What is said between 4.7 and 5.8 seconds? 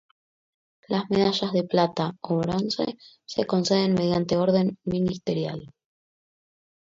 ministerial.